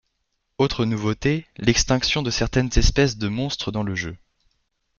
[0.57, 4.17] Autre nouveauté, l'extinction de certaines espèces de monstres dans le jeu.